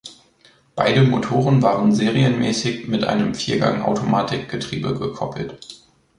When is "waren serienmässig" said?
1.61-2.87